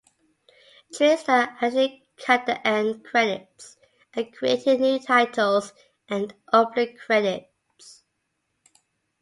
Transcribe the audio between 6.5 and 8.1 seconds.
opening credits.